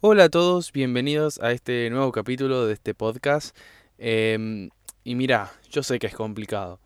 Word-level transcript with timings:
Hola 0.00 0.24
a 0.24 0.28
todos, 0.28 0.70
bienvenidos 0.70 1.40
a 1.40 1.50
este 1.50 1.90
nuevo 1.90 2.12
capítulo 2.12 2.66
de 2.66 2.74
este 2.74 2.94
podcast. 2.94 3.56
Em, 3.98 4.70
y 5.02 5.16
mira, 5.16 5.52
yo 5.72 5.82
sé 5.82 5.98
que 5.98 6.06
es 6.06 6.14
complicado. 6.14 6.78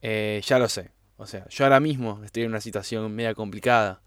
Eh, 0.00 0.42
ya 0.44 0.58
lo 0.58 0.68
sé. 0.68 0.90
O 1.18 1.26
sea, 1.28 1.48
yo 1.48 1.64
ahora 1.64 1.78
mismo 1.78 2.20
estoy 2.24 2.42
en 2.42 2.48
una 2.48 2.60
situación 2.60 3.14
media 3.14 3.36
complicada. 3.36 4.02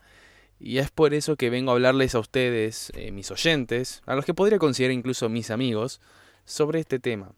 Y 0.60 0.80
es 0.80 0.92
por 0.92 1.14
eso 1.14 1.38
que 1.38 1.50
vengo 1.50 1.72
a 1.72 1.76
hablarles 1.76 2.14
a 2.14 2.20
ustedes, 2.20 2.92
eh, 2.96 3.14
mis 3.14 3.32
oyentes, 3.32 4.04
a 4.06 4.16
los 4.16 4.26
que 4.26 4.34
podría 4.34 4.60
considerar 4.60 4.92
incluso 4.92 5.30
mis 5.30 5.50
amigos, 5.50 6.02
sobre 6.44 6.82
este 6.82 7.00
tema. 7.00 7.32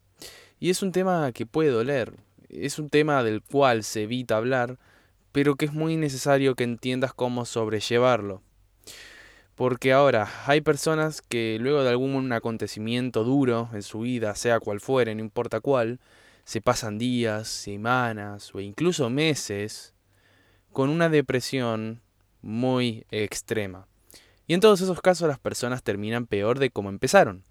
Y 0.59 0.71
es 0.71 0.82
un 0.82 0.91
tema 0.91 1.32
que 1.32 1.45
puede 1.45 1.70
doler. 1.70 2.16
Es 2.50 2.79
un 2.79 2.89
tema 2.89 3.23
del 3.23 3.43
cual 3.43 3.84
se 3.84 4.04
evita 4.04 4.38
hablar, 4.38 4.79
pero 5.32 5.57
que 5.57 5.66
es 5.66 5.73
muy 5.73 5.95
necesario 5.95 6.55
que 6.55 6.64
entiendas 6.64 7.14
cómo 7.14 7.45
sobrellevarlo. 7.45 8.41
Porque 9.57 9.91
ahora 9.91 10.29
hay 10.45 10.61
personas 10.61 11.23
que 11.23 11.57
luego 11.59 11.83
de 11.83 11.89
algún 11.89 12.31
acontecimiento 12.31 13.23
duro 13.23 13.69
en 13.73 13.82
su 13.82 14.01
vida, 14.01 14.36
sea 14.36 14.59
cual 14.59 14.79
fuere, 14.79 15.15
no 15.15 15.21
importa 15.21 15.61
cuál, 15.61 15.99
se 16.43 16.61
pasan 16.61 16.99
días, 16.99 17.47
semanas 17.47 18.54
o 18.54 18.59
incluso 18.59 19.09
meses 19.09 19.96
con 20.71 20.91
una 20.91 21.09
depresión 21.09 22.01
muy 22.43 23.07
extrema. 23.09 23.87
Y 24.46 24.54
en 24.54 24.59
todos 24.59 24.79
esos 24.82 25.01
casos 25.01 25.27
las 25.27 25.39
personas 25.39 25.82
terminan 25.82 26.27
peor 26.27 26.60
de 26.60 26.69
como 26.69 26.89
empezaron. 26.89 27.43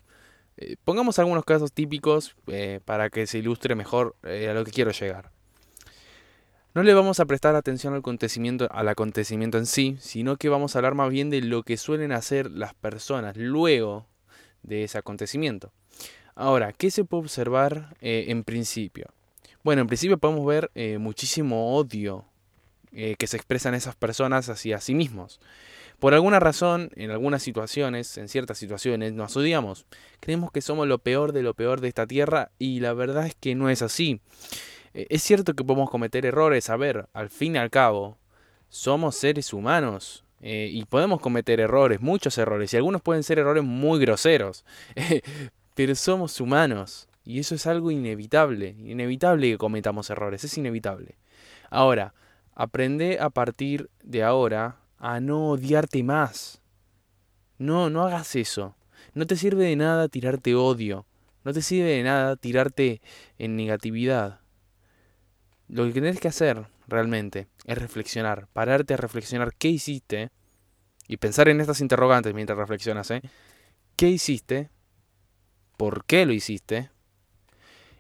Eh, 0.59 0.76
pongamos 0.84 1.18
algunos 1.18 1.45
casos 1.45 1.73
típicos 1.73 2.36
eh, 2.46 2.78
para 2.84 3.10
que 3.10 3.26
se 3.26 3.38
ilustre 3.38 3.74
mejor 3.74 4.14
eh, 4.23 4.48
a 4.48 4.54
lo 4.54 4.64
que 4.64 4.70
quiero 4.70 4.92
llegar. 4.92 5.32
No 6.76 6.82
le 6.82 6.92
vamos 6.92 7.20
a 7.20 7.24
prestar 7.24 7.56
atención 7.56 7.94
al 7.94 8.00
acontecimiento, 8.90 9.56
en 9.56 9.64
sí, 9.64 9.96
sino 9.98 10.36
que 10.36 10.50
vamos 10.50 10.76
a 10.76 10.78
hablar 10.78 10.94
más 10.94 11.08
bien 11.08 11.30
de 11.30 11.40
lo 11.40 11.62
que 11.62 11.78
suelen 11.78 12.12
hacer 12.12 12.50
las 12.50 12.74
personas 12.74 13.34
luego 13.34 14.06
de 14.62 14.84
ese 14.84 14.98
acontecimiento. 14.98 15.72
Ahora, 16.34 16.74
¿qué 16.74 16.90
se 16.90 17.04
puede 17.04 17.23
observar 17.23 17.96
eh, 18.02 18.26
en 18.28 18.45
principio? 18.45 19.06
Bueno, 19.64 19.80
en 19.80 19.86
principio 19.86 20.18
podemos 20.18 20.45
ver 20.45 20.70
eh, 20.74 20.98
muchísimo 20.98 21.78
odio 21.78 22.26
eh, 22.92 23.16
que 23.18 23.26
se 23.26 23.38
expresan 23.38 23.74
esas 23.74 23.96
personas 23.96 24.51
hacia 24.51 24.79
sí 24.79 24.95
mismos. 24.95 25.40
Por 25.98 26.12
alguna 26.12 26.40
razón, 26.40 26.90
en 26.95 27.10
algunas 27.10 27.42
situaciones, 27.42 28.18
en 28.18 28.29
ciertas 28.29 28.58
situaciones, 28.58 29.14
nos 29.14 29.34
odiamos. 29.34 29.86
Creemos 30.20 30.52
que 30.52 30.60
somos 30.60 30.86
lo 30.86 30.98
peor 30.98 31.32
de 31.32 31.42
lo 31.42 31.54
peor 31.54 31.80
de 31.80 31.88
esta 31.88 32.06
tierra 32.06 32.51
y 32.58 32.80
la 32.80 32.92
verdad 32.92 33.26
es 33.26 33.34
que 33.34 33.54
no 33.54 33.70
es 33.70 33.80
así. 33.80 34.20
Eh, 34.96 35.06
es 35.10 35.22
cierto 35.22 35.54
que 35.54 35.62
podemos 35.62 35.90
cometer 35.90 36.24
errores, 36.24 36.70
a 36.70 36.76
ver, 36.76 37.06
al 37.12 37.28
fin 37.28 37.54
y 37.54 37.58
al 37.58 37.68
cabo, 37.70 38.16
somos 38.70 39.14
seres 39.14 39.52
humanos 39.52 40.24
eh, 40.40 40.70
y 40.72 40.84
podemos 40.86 41.20
cometer 41.20 41.60
errores, 41.60 42.00
muchos 42.00 42.38
errores, 42.38 42.72
y 42.72 42.78
algunos 42.78 43.02
pueden 43.02 43.22
ser 43.22 43.38
errores 43.38 43.62
muy 43.62 44.00
groseros, 44.00 44.64
pero 45.74 45.94
somos 45.94 46.40
humanos 46.40 47.08
y 47.24 47.40
eso 47.40 47.54
es 47.54 47.66
algo 47.66 47.90
inevitable, 47.90 48.74
inevitable 48.78 49.50
que 49.50 49.58
cometamos 49.58 50.08
errores, 50.08 50.44
es 50.44 50.56
inevitable. 50.56 51.18
Ahora, 51.68 52.14
aprende 52.54 53.18
a 53.20 53.28
partir 53.28 53.90
de 54.02 54.22
ahora 54.22 54.76
a 54.98 55.20
no 55.20 55.50
odiarte 55.50 56.02
más. 56.04 56.62
No, 57.58 57.90
no 57.90 58.02
hagas 58.02 58.34
eso. 58.36 58.76
No 59.12 59.26
te 59.26 59.36
sirve 59.36 59.64
de 59.64 59.76
nada 59.76 60.08
tirarte 60.08 60.54
odio. 60.54 61.04
No 61.44 61.52
te 61.52 61.60
sirve 61.60 61.90
de 61.90 62.02
nada 62.02 62.36
tirarte 62.36 63.02
en 63.38 63.56
negatividad. 63.56 64.41
Lo 65.69 65.84
que 65.84 65.92
tienes 65.92 66.20
que 66.20 66.28
hacer 66.28 66.66
realmente 66.86 67.48
es 67.64 67.78
reflexionar, 67.78 68.47
pararte 68.53 68.94
a 68.94 68.98
reflexionar 68.98 69.54
qué 69.54 69.69
hiciste 69.69 70.31
y 71.08 71.16
pensar 71.16 71.48
en 71.48 71.60
estas 71.60 71.81
interrogantes 71.81 72.34
mientras 72.34 72.58
reflexionas. 72.58 73.10
¿eh? 73.10 73.22
¿Qué 73.97 74.08
hiciste? 74.08 74.70
¿Por 75.76 76.04
qué 76.04 76.25
lo 76.25 76.32
hiciste? 76.32 76.91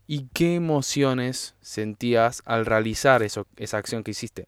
¿Y 0.06 0.28
qué 0.32 0.54
emociones 0.54 1.56
sentías 1.60 2.42
al 2.44 2.66
realizar 2.66 3.22
eso, 3.22 3.46
esa 3.56 3.78
acción 3.78 4.04
que 4.04 4.12
hiciste? 4.12 4.46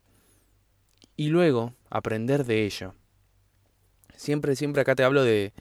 Y 1.17 1.29
luego 1.29 1.75
aprender 1.91 2.45
de 2.45 2.65
ello. 2.65 2.95
Siempre, 4.17 4.55
siempre 4.55 4.83
acá 4.83 4.95
te 4.95 5.03
hablo 5.03 5.25
de, 5.25 5.53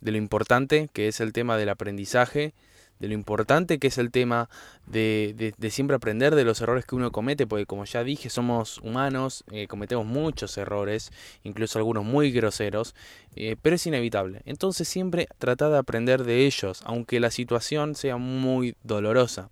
de 0.00 0.10
lo 0.10 0.18
importante 0.18 0.88
que 0.92 1.06
es 1.06 1.20
el 1.20 1.32
tema 1.32 1.56
del 1.56 1.68
aprendizaje 1.68 2.54
de 2.98 3.08
lo 3.08 3.14
importante 3.14 3.78
que 3.78 3.88
es 3.88 3.98
el 3.98 4.10
tema 4.10 4.48
de, 4.86 5.54
de, 5.56 5.70
siempre 5.70 5.96
aprender 5.96 6.34
de 6.34 6.44
los 6.44 6.60
errores 6.60 6.84
que 6.86 6.94
uno 6.94 7.12
comete, 7.12 7.46
porque 7.46 7.66
como 7.66 7.84
ya 7.84 8.04
dije, 8.04 8.30
somos 8.30 8.78
humanos, 8.78 9.44
eh, 9.50 9.66
cometemos 9.66 10.06
muchos 10.06 10.56
errores, 10.58 11.12
incluso 11.42 11.78
algunos 11.78 12.04
muy 12.04 12.30
groseros, 12.30 12.94
eh, 13.34 13.56
pero 13.60 13.76
es 13.76 13.86
inevitable. 13.86 14.42
Entonces 14.44 14.88
siempre 14.88 15.28
trata 15.38 15.68
de 15.68 15.78
aprender 15.78 16.24
de 16.24 16.46
ellos, 16.46 16.82
aunque 16.84 17.20
la 17.20 17.30
situación 17.30 17.94
sea 17.94 18.16
muy 18.16 18.76
dolorosa. 18.82 19.50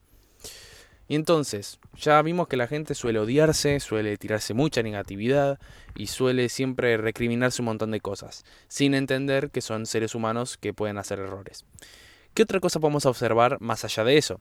Y 1.07 1.17
entonces, 1.17 1.81
ya 1.99 2.23
vimos 2.23 2.49
que 2.49 2.57
la 2.57 2.67
gente 2.67 2.95
suele 2.95 3.19
odiarse, 3.19 3.79
suele 3.81 4.17
tirarse 4.17 4.55
mucha 4.55 4.83
negatividad 4.83 5.59
y 5.95 6.07
suele 6.07 6.49
siempre 6.49 6.97
recriminarse 6.97 7.61
un 7.61 7.67
montón 7.67 7.91
de 7.91 8.01
cosas, 8.01 8.45
sin 8.69 8.95
entender 8.95 9.51
que 9.51 9.61
son 9.61 9.85
seres 9.85 10.15
humanos 10.15 10.57
que 10.57 10.73
pueden 10.73 10.97
hacer 10.97 11.19
errores. 11.19 11.67
¿Qué 12.35 12.43
otra 12.43 12.59
cosa 12.59 12.81
podemos 12.81 13.07
observar 13.07 13.59
más 13.61 13.85
allá 13.85 14.03
de 14.03 14.19
eso? 14.19 14.41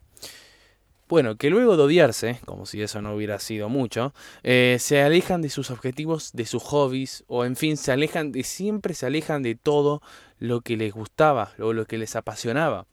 Bueno, 1.07 1.35
que 1.35 1.51
luego 1.51 1.77
de 1.77 1.83
odiarse, 1.83 2.39
como 2.43 2.65
si 2.65 2.81
eso 2.81 3.03
no 3.03 3.13
hubiera 3.13 3.37
sido 3.37 3.69
mucho, 3.69 4.15
eh, 4.41 4.77
se 4.79 5.03
alejan 5.03 5.43
de 5.43 5.49
sus 5.49 5.69
objetivos, 5.69 6.31
de 6.33 6.47
sus 6.47 6.63
hobbies, 6.63 7.23
o 7.27 7.45
en 7.45 7.55
fin, 7.55 7.77
se 7.77 7.91
alejan 7.91 8.31
de 8.31 8.43
siempre 8.43 8.95
se 8.95 9.05
alejan 9.05 9.43
de 9.43 9.53
todo 9.53 10.01
lo 10.39 10.61
que 10.61 10.75
les 10.75 10.91
gustaba 10.91 11.51
o 11.59 11.71
lo 11.71 11.85
que 11.85 11.99
les 11.99 12.15
apasionaba. 12.15 12.87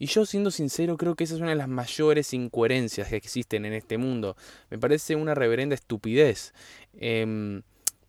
Y 0.00 0.06
yo 0.06 0.26
siendo 0.26 0.50
sincero 0.50 0.96
creo 0.96 1.14
que 1.14 1.22
esa 1.22 1.34
es 1.34 1.40
una 1.40 1.50
de 1.50 1.56
las 1.56 1.68
mayores 1.68 2.34
incoherencias 2.34 3.08
que 3.08 3.16
existen 3.16 3.64
en 3.64 3.72
este 3.72 3.98
mundo. 3.98 4.36
Me 4.68 4.78
parece 4.78 5.14
una 5.14 5.36
reverenda 5.36 5.76
estupidez. 5.76 6.52
Eh, 6.94 7.62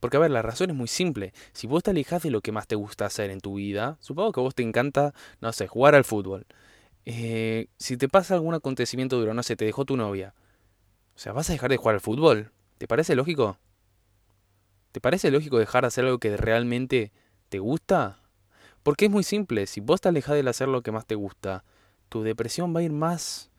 porque, 0.05 0.17
a 0.17 0.19
ver, 0.19 0.29
la 0.29 0.43
razón 0.43 0.69
es 0.69 0.75
muy 0.75 0.87
simple. 0.87 1.33
Si 1.51 1.65
vos 1.65 1.81
te 1.81 1.89
alejas 1.89 2.21
de 2.21 2.29
lo 2.29 2.41
que 2.41 2.51
más 2.51 2.67
te 2.67 2.75
gusta 2.75 3.07
hacer 3.07 3.31
en 3.31 3.41
tu 3.41 3.55
vida, 3.55 3.97
supongo 4.01 4.31
que 4.33 4.39
a 4.39 4.43
vos 4.43 4.53
te 4.53 4.61
encanta, 4.61 5.15
no 5.41 5.51
sé, 5.51 5.65
jugar 5.65 5.95
al 5.95 6.03
fútbol. 6.03 6.45
Eh, 7.05 7.69
si 7.79 7.97
te 7.97 8.07
pasa 8.07 8.35
algún 8.35 8.53
acontecimiento 8.53 9.17
duro, 9.17 9.33
no 9.33 9.41
sé, 9.41 9.55
te 9.55 9.65
dejó 9.65 9.83
tu 9.83 9.97
novia. 9.97 10.35
O 11.15 11.17
sea, 11.17 11.33
¿vas 11.33 11.49
a 11.49 11.53
dejar 11.53 11.71
de 11.71 11.77
jugar 11.77 11.95
al 11.95 12.01
fútbol? 12.01 12.51
¿Te 12.77 12.87
parece 12.87 13.15
lógico? 13.15 13.57
¿Te 14.91 15.01
parece 15.01 15.31
lógico 15.31 15.57
dejar 15.57 15.85
de 15.85 15.87
hacer 15.87 16.05
algo 16.05 16.19
que 16.19 16.37
realmente 16.37 17.11
te 17.49 17.57
gusta? 17.57 18.19
Porque 18.83 19.05
es 19.05 19.11
muy 19.11 19.23
simple, 19.23 19.65
si 19.65 19.81
vos 19.81 20.01
te 20.01 20.09
alejas 20.09 20.35
de 20.35 20.47
hacer 20.47 20.67
lo 20.67 20.83
que 20.83 20.91
más 20.91 21.07
te 21.07 21.15
gusta, 21.15 21.63
tu 22.09 22.21
depresión 22.21 22.75
va 22.75 22.81
a 22.81 22.83
ir 22.83 22.91
más, 22.91 23.49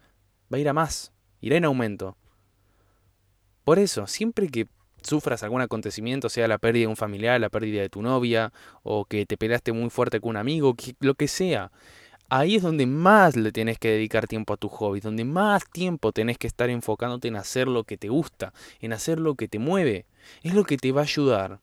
va 0.45 0.59
a 0.59 0.61
ir 0.61 0.69
a 0.69 0.73
más, 0.73 1.13
irá 1.41 1.57
en 1.57 1.65
aumento. 1.65 2.17
Por 3.65 3.81
eso, 3.81 4.07
siempre 4.07 4.47
que 4.47 4.69
sufras 5.07 5.43
algún 5.43 5.63
acontecimiento, 5.63 6.29
sea 6.29 6.49
la 6.49 6.59
pérdida 6.59 6.83
de 6.83 6.89
un 6.89 6.97
familiar, 6.97 7.41
la 7.41 7.49
pérdida 7.49 7.81
de 7.81 7.89
tu 7.89 8.03
novia, 8.03 8.53
o 8.83 9.05
que 9.05 9.25
te 9.27 9.37
peleaste 9.37 9.73
muy 9.73 9.91
fuerte 9.91 10.21
con 10.21 10.31
un 10.31 10.37
amigo, 10.37 10.77
lo 11.01 11.15
que 11.15 11.29
sea. 11.29 11.71
Ahí 12.29 12.57
es 12.57 12.63
donde 12.63 12.87
más 12.87 13.37
le 13.37 13.53
tienes 13.53 13.79
que 13.79 13.89
dedicar 13.89 14.27
tiempo 14.27 14.55
a 14.55 14.57
tu 14.57 14.69
hobby, 14.69 15.01
donde 15.01 15.25
más 15.25 15.65
tiempo 15.71 16.13
tenés 16.13 16.39
que 16.39 16.49
estar 16.49 16.69
enfocándote 16.71 17.29
en 17.29 17.37
hacer 17.37 17.69
lo 17.69 17.85
que 17.85 17.97
te 17.97 18.09
gusta, 18.09 18.53
en 18.81 18.93
hacer 18.93 19.21
lo 19.21 19.37
que 19.37 19.47
te 19.47 19.61
mueve. 19.61 20.07
Es 20.43 20.53
lo 20.55 20.65
que 20.65 20.77
te 20.77 20.91
va 20.91 21.03
a 21.03 21.05
ayudar 21.05 21.61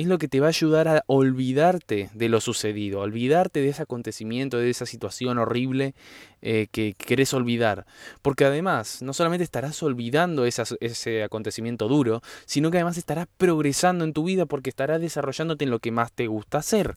es 0.00 0.06
lo 0.06 0.18
que 0.18 0.28
te 0.28 0.40
va 0.40 0.46
a 0.46 0.48
ayudar 0.48 0.88
a 0.88 1.04
olvidarte 1.06 2.10
de 2.14 2.28
lo 2.30 2.40
sucedido, 2.40 3.00
olvidarte 3.00 3.60
de 3.60 3.68
ese 3.68 3.82
acontecimiento, 3.82 4.56
de 4.56 4.70
esa 4.70 4.86
situación 4.86 5.36
horrible 5.38 5.94
eh, 6.40 6.68
que 6.72 6.94
querés 6.94 7.34
olvidar. 7.34 7.84
Porque 8.22 8.46
además, 8.46 9.02
no 9.02 9.12
solamente 9.12 9.44
estarás 9.44 9.82
olvidando 9.82 10.46
ese 10.46 11.22
acontecimiento 11.22 11.86
duro, 11.86 12.22
sino 12.46 12.70
que 12.70 12.78
además 12.78 12.96
estarás 12.96 13.28
progresando 13.36 14.04
en 14.04 14.14
tu 14.14 14.24
vida 14.24 14.46
porque 14.46 14.70
estarás 14.70 15.02
desarrollándote 15.02 15.64
en 15.64 15.70
lo 15.70 15.80
que 15.80 15.92
más 15.92 16.12
te 16.12 16.28
gusta 16.28 16.58
hacer. 16.58 16.96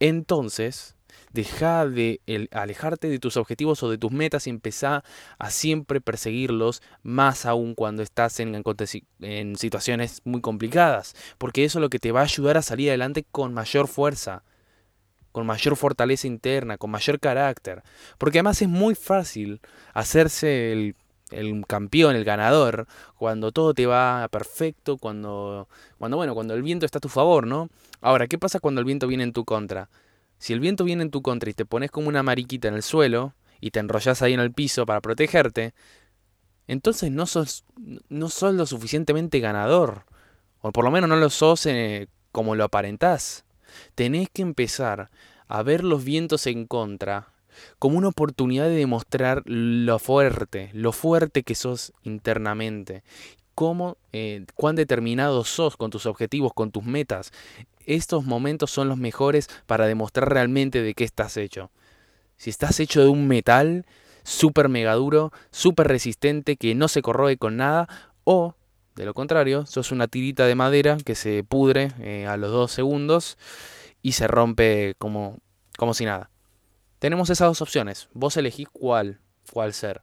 Entonces, 0.00 0.96
Deja 1.32 1.86
de 1.86 2.20
alejarte 2.50 3.08
de 3.08 3.18
tus 3.18 3.36
objetivos 3.36 3.82
o 3.82 3.90
de 3.90 3.98
tus 3.98 4.12
metas 4.12 4.46
y 4.46 4.50
empezá 4.50 5.02
a 5.38 5.50
siempre 5.50 6.00
perseguirlos, 6.00 6.82
más 7.02 7.46
aún 7.46 7.74
cuando 7.74 8.02
estás 8.02 8.40
en, 8.40 8.62
en 9.20 9.56
situaciones 9.56 10.20
muy 10.24 10.40
complicadas, 10.40 11.14
porque 11.38 11.64
eso 11.64 11.78
es 11.78 11.80
lo 11.80 11.90
que 11.90 11.98
te 11.98 12.12
va 12.12 12.20
a 12.20 12.24
ayudar 12.24 12.56
a 12.56 12.62
salir 12.62 12.90
adelante 12.90 13.24
con 13.30 13.54
mayor 13.54 13.88
fuerza 13.88 14.42
con 15.32 15.46
mayor 15.46 15.76
fortaleza 15.76 16.26
interna, 16.26 16.76
con 16.76 16.90
mayor 16.90 17.18
carácter. 17.18 17.82
Porque 18.18 18.38
además 18.38 18.60
es 18.62 18.68
muy 18.68 18.94
fácil 18.94 19.60
hacerse 19.94 20.72
el, 20.72 20.94
el, 21.30 21.64
campeón, 21.66 22.14
el 22.14 22.24
ganador, 22.24 22.86
cuando 23.16 23.50
todo 23.50 23.74
te 23.74 23.86
va 23.86 24.28
perfecto, 24.30 24.98
cuando, 24.98 25.68
cuando, 25.98 26.18
bueno, 26.18 26.34
cuando 26.34 26.54
el 26.54 26.62
viento 26.62 26.86
está 26.86 26.98
a 26.98 27.00
tu 27.00 27.08
favor, 27.08 27.46
¿no? 27.46 27.70
Ahora, 28.00 28.28
¿qué 28.28 28.38
pasa 28.38 28.60
cuando 28.60 28.80
el 28.80 28.84
viento 28.84 29.06
viene 29.06 29.24
en 29.24 29.32
tu 29.32 29.44
contra? 29.44 29.88
Si 30.42 30.52
el 30.52 30.58
viento 30.58 30.82
viene 30.82 31.04
en 31.04 31.12
tu 31.12 31.22
contra 31.22 31.50
y 31.50 31.54
te 31.54 31.64
pones 31.64 31.92
como 31.92 32.08
una 32.08 32.24
mariquita 32.24 32.66
en 32.66 32.74
el 32.74 32.82
suelo 32.82 33.32
y 33.60 33.70
te 33.70 33.78
enrollas 33.78 34.22
ahí 34.22 34.32
en 34.32 34.40
el 34.40 34.50
piso 34.50 34.84
para 34.86 35.00
protegerte, 35.00 35.72
entonces 36.66 37.12
no 37.12 37.26
sos, 37.26 37.64
no 38.08 38.28
lo 38.50 38.66
suficientemente 38.66 39.38
ganador. 39.38 40.04
O 40.60 40.72
por 40.72 40.84
lo 40.84 40.90
menos 40.90 41.08
no 41.08 41.14
lo 41.14 41.30
sos 41.30 41.64
eh, 41.66 42.08
como 42.32 42.56
lo 42.56 42.64
aparentás. 42.64 43.44
tenés 43.94 44.30
que 44.30 44.42
empezar 44.42 45.10
a 45.46 45.62
ver 45.62 45.84
los 45.84 46.02
vientos 46.02 46.48
en 46.48 46.66
contra 46.66 47.28
como 47.78 47.96
una 47.96 48.08
oportunidad 48.08 48.64
de 48.64 48.74
demostrar 48.74 49.44
lo 49.44 50.00
fuerte, 50.00 50.70
lo 50.72 50.90
fuerte 50.90 51.44
que 51.44 51.54
sos 51.54 51.92
internamente, 52.02 53.04
cómo, 53.62 53.96
eh, 54.12 54.44
cuán 54.56 54.74
determinado 54.74 55.44
sos 55.44 55.76
con 55.76 55.92
tus 55.92 56.06
objetivos, 56.06 56.52
con 56.52 56.72
tus 56.72 56.82
metas. 56.82 57.30
Estos 57.86 58.24
momentos 58.24 58.72
son 58.72 58.88
los 58.88 58.98
mejores 58.98 59.48
para 59.66 59.86
demostrar 59.86 60.28
realmente 60.32 60.82
de 60.82 60.94
qué 60.94 61.04
estás 61.04 61.36
hecho. 61.36 61.70
Si 62.36 62.50
estás 62.50 62.80
hecho 62.80 63.02
de 63.02 63.08
un 63.08 63.28
metal 63.28 63.86
súper 64.24 64.68
mega 64.68 64.94
duro, 64.94 65.30
súper 65.52 65.86
resistente, 65.86 66.56
que 66.56 66.74
no 66.74 66.88
se 66.88 67.02
corroe 67.02 67.36
con 67.36 67.56
nada, 67.56 67.86
o 68.24 68.56
de 68.96 69.04
lo 69.04 69.14
contrario, 69.14 69.64
sos 69.64 69.92
una 69.92 70.08
tirita 70.08 70.44
de 70.44 70.56
madera 70.56 70.96
que 70.96 71.14
se 71.14 71.44
pudre 71.44 71.92
eh, 72.00 72.26
a 72.26 72.36
los 72.36 72.50
dos 72.50 72.72
segundos 72.72 73.38
y 74.02 74.12
se 74.12 74.26
rompe 74.26 74.96
como, 74.98 75.38
como 75.78 75.94
si 75.94 76.04
nada. 76.04 76.30
Tenemos 76.98 77.30
esas 77.30 77.46
dos 77.46 77.62
opciones. 77.62 78.08
Vos 78.12 78.36
elegís 78.36 78.66
cuál, 78.72 79.20
cuál 79.52 79.72
ser. 79.72 80.02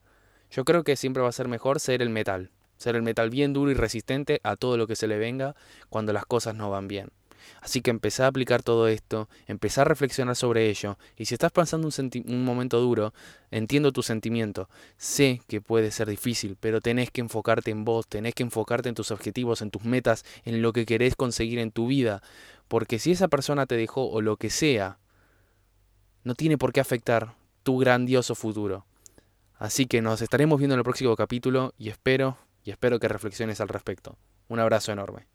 Yo 0.50 0.64
creo 0.64 0.86
que 0.86 0.96
siempre 0.96 1.22
va 1.22 1.28
a 1.28 1.34
ser 1.34 1.50
mejor 1.50 1.82
ser 1.82 2.02
el 2.02 2.10
metal. 2.10 2.52
Ser 2.80 2.96
el 2.96 3.04
metal 3.04 3.30
bien 3.30 3.54
duro 3.54 3.70
y 3.70 3.74
resistente 3.76 4.40
a 4.44 4.56
todo 4.56 4.78
lo 4.78 4.88
que 4.88 4.96
se 4.96 5.08
le 5.08 5.18
venga 5.18 5.56
cuando 5.90 6.14
las 6.14 6.26
cosas 6.26 6.56
no 6.56 6.72
van 6.72 6.88
bien. 6.88 7.10
Así 7.62 7.82
que 7.82 7.90
empecé 7.90 8.24
a 8.24 8.28
aplicar 8.28 8.64
todo 8.64 8.88
esto, 8.88 9.30
empecé 9.48 9.82
a 9.82 9.84
reflexionar 9.84 10.36
sobre 10.36 10.70
ello, 10.70 10.98
y 11.18 11.26
si 11.26 11.36
estás 11.36 11.52
pasando 11.52 11.88
un, 11.88 12.12
un, 12.28 12.46
momento 12.46 12.80
duro, 12.80 13.14
entiendo 13.52 13.92
tu 13.92 14.04
sentimiento, 14.04 14.70
sé 14.98 15.42
que 15.48 15.62
puede 15.62 15.92
ser 15.92 16.10
difícil, 16.10 16.58
pero 16.60 16.82
tenés 16.82 17.12
que 17.12 17.22
enfocarte 17.22 17.72
en 17.72 17.86
vos, 17.86 18.08
tenés 18.08 18.34
que 18.34 18.44
enfocarte 18.44 18.90
en 18.90 18.96
tus 18.96 19.12
objetivos, 19.12 19.62
en 19.62 19.72
tus 19.72 19.84
metas, 19.84 20.26
en 20.46 20.62
lo 20.62 20.74
que 20.74 20.86
querés 20.86 21.16
conseguir 21.16 21.60
en 21.60 21.72
tu 21.72 21.88
vida, 21.88 22.22
porque 22.68 23.00
si 23.00 23.12
esa 23.12 23.28
persona 23.28 23.66
te 23.66 23.76
dejó 23.76 24.10
o 24.10 24.22
lo 24.22 24.38
que 24.38 24.50
sea, 24.50 25.00
no 26.24 26.36
tiene 26.36 26.58
por 26.58 26.74
qué 26.74 26.80
afectar 26.80 27.36
tu 27.64 27.78
grandioso 27.78 28.36
futuro. 28.36 28.86
Así 29.58 29.88
que 29.88 30.02
nos 30.02 30.22
estaremos 30.22 30.60
viendo 30.60 30.76
en 30.76 30.80
el 30.80 30.86
próximo 30.86 31.16
capítulo 31.18 31.74
y 31.78 31.90
espero 31.90 32.38
y 32.70 32.72
espero 32.72 33.00
que 33.00 33.08
reflexiones 33.08 33.62
al 33.62 33.68
respecto. 33.68 34.20
Un 34.48 34.60
abrazo 34.60 34.92
enorme. 34.92 35.26